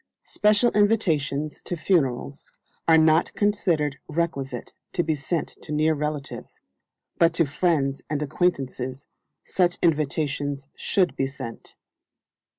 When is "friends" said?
7.45-8.01